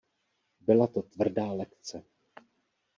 Byla 0.61 0.87
to 0.87 1.01
tvrdá 1.01 1.51
lekce. 1.51 2.03